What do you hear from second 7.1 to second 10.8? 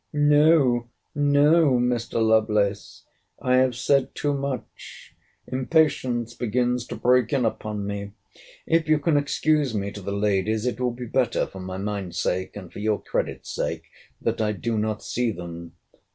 in upon me. If you can excuse me to the ladies, it